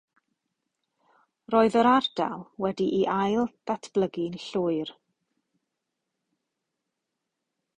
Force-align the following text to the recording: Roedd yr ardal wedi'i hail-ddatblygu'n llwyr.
Roedd 1.55 1.75
yr 1.81 1.89
ardal 1.89 2.41
wedi'i 2.65 3.01
hail-ddatblygu'n 3.17 4.39
llwyr. 4.45 4.93